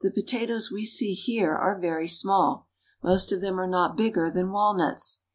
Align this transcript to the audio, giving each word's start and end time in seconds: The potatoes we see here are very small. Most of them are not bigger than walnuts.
The 0.03 0.09
potatoes 0.09 0.71
we 0.71 0.83
see 0.83 1.13
here 1.13 1.53
are 1.53 1.79
very 1.79 2.07
small. 2.07 2.65
Most 3.03 3.31
of 3.31 3.39
them 3.39 3.59
are 3.59 3.67
not 3.69 3.95
bigger 3.95 4.31
than 4.31 4.49
walnuts. 4.51 5.21